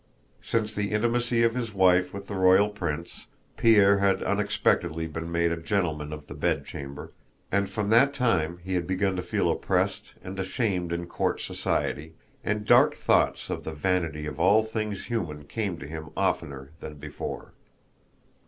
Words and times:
Since 0.41 0.73
the 0.73 0.89
intimacy 0.93 1.43
of 1.43 1.53
his 1.53 1.75
wife 1.75 2.11
with 2.11 2.25
the 2.25 2.33
royal 2.33 2.69
prince, 2.69 3.27
Pierre 3.55 3.99
had 3.99 4.23
unexpectedly 4.23 5.05
been 5.05 5.31
made 5.31 5.51
a 5.51 5.57
gentleman 5.57 6.11
of 6.11 6.25
the 6.25 6.33
bedchamber, 6.33 7.13
and 7.51 7.69
from 7.69 7.91
that 7.91 8.11
time 8.11 8.57
he 8.63 8.73
had 8.73 8.87
begun 8.87 9.15
to 9.17 9.21
feel 9.21 9.47
oppressed 9.51 10.15
and 10.23 10.39
ashamed 10.39 10.91
in 10.91 11.05
court 11.05 11.39
society, 11.39 12.15
and 12.43 12.65
dark 12.65 12.95
thoughts 12.95 13.51
of 13.51 13.63
the 13.63 13.73
vanity 13.73 14.25
of 14.25 14.39
all 14.39 14.63
things 14.63 15.05
human 15.05 15.43
came 15.45 15.77
to 15.77 15.85
him 15.85 16.09
oftener 16.17 16.71
than 16.79 16.95
before. 16.95 17.53